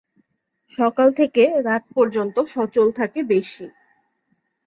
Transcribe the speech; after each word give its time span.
সকাল 0.77 1.07
থেকে 1.11 1.43
রাত 1.67 1.83
পর্যন্ত 1.95 2.35
সচল 2.53 2.87
থাকে 2.91 3.19
বেশি। 3.31 3.65